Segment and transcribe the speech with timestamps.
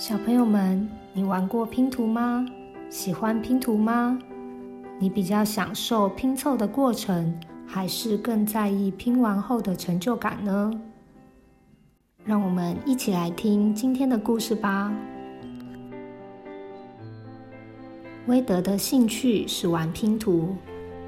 [0.00, 2.46] 小朋友们，你玩过拼图吗？
[2.88, 4.18] 喜欢拼图吗？
[4.98, 10.70] 你比较享受拼凑的过程，还是更在意拼完后的成就感呢？
[12.24, 14.90] 让我们一起来听今天的故事吧。
[18.26, 20.56] 威德的兴趣是玩拼图，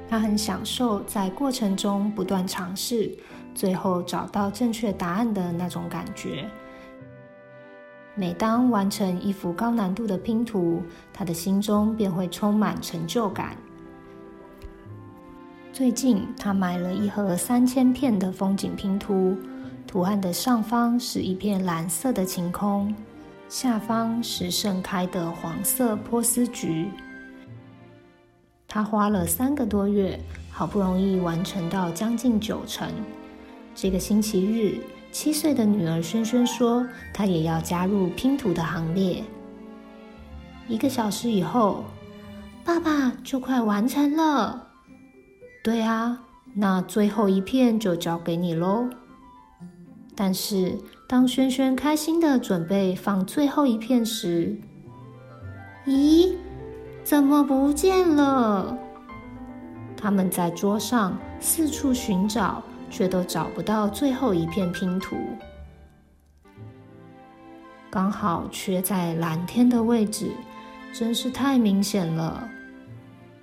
[0.07, 3.11] 他很享受在过程中不断尝试，
[3.55, 6.47] 最后找到正确答案的那种感觉。
[8.15, 13.57] 每当完成一幅高难度的拼图，他的心中便会充满成就感。
[15.71, 19.35] 最近，他买了一盒三千片的风景拼图，
[19.87, 22.93] 图案的上方是一片蓝色的晴空，
[23.49, 26.89] 下方是盛开的黄色波斯菊。
[28.67, 30.19] 他花了三个多月，
[30.51, 32.87] 好不容易完成到将近九成。
[33.73, 34.77] 这个星期日。
[35.13, 39.23] 七岁的女儿萱萱说：“她也要加入拼图的行列。”
[40.67, 41.85] 一个小时以后，
[42.65, 44.69] 爸爸就快完成了。
[45.63, 46.17] 对啊，
[46.55, 48.89] 那最后一片就交给你喽。
[50.15, 54.57] 但是，当萱萱开心的准备放最后一片时，
[55.85, 56.33] 咦，
[57.03, 58.75] 怎么不见了？
[59.95, 62.63] 他们在桌上四处寻找。
[62.93, 65.17] 却都找不到最后一片拼图，
[67.89, 70.29] 刚好缺在蓝天的位置，
[70.93, 72.47] 真是太明显了。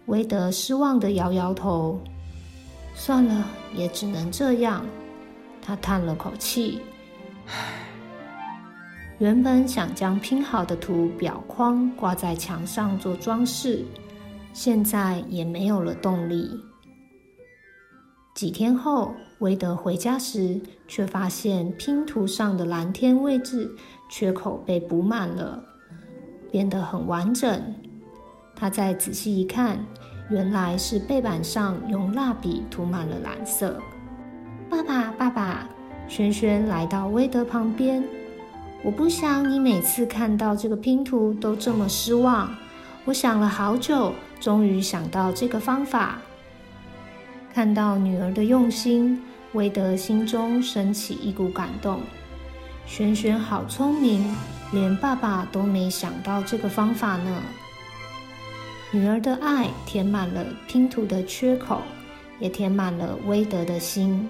[0.07, 2.01] 威德失望的摇摇头，
[2.95, 4.87] 算了，也只能这样。
[5.61, 6.81] 他叹了口气，
[9.19, 13.85] 原本想将拼好的图表框挂在墙上做装饰，
[14.53, 16.49] 现在也没有了动力。
[18.41, 19.13] 几天后。
[19.41, 23.71] 韦德回家时，却发现拼图上的蓝天位置
[24.09, 25.63] 缺口被补满了，
[26.51, 27.63] 变得很完整。
[28.57, 29.79] 他再仔细一看，
[30.31, 33.79] 原来是背板上用蜡笔涂满了蓝色。
[34.71, 35.69] 爸爸，爸爸，
[36.09, 38.03] 轩轩来到威德旁边。
[38.83, 42.51] 我不想你每次看到这个拼图都这么失望。
[43.05, 46.19] 我想了好久，终于想到这个方法。
[47.53, 49.23] 看到女儿的用心。
[49.53, 52.01] 威德心中升起一股感动，
[52.87, 54.33] 萱萱好聪明，
[54.71, 57.43] 连爸爸都没想到这个方法呢。
[58.93, 61.83] 女儿的爱填满了拼图的缺口，
[62.39, 64.29] 也填满了威德的心。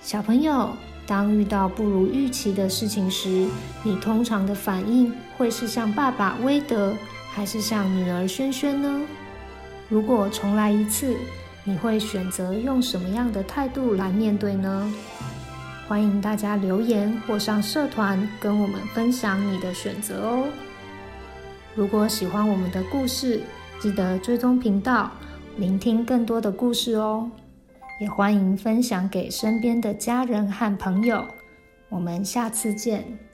[0.00, 0.70] 小朋友，
[1.04, 3.48] 当遇到不如预期的事情时，
[3.82, 6.94] 你通常的反应会是像爸爸威德，
[7.30, 9.02] 还是像女儿萱萱呢？
[9.88, 11.16] 如果重来一次，
[11.64, 14.92] 你会选择用什么样的态度来面对呢？
[15.88, 20.46] 欢迎大家留言或上社团跟我们分享你的选择哦。
[21.74, 23.42] 如果喜欢我们的故事，
[23.80, 25.10] 记得追踪频道，
[25.56, 27.30] 聆听更多的故事哦。
[28.00, 31.24] 也欢迎分享给身边的家人和朋友。
[31.88, 33.29] 我们下次见。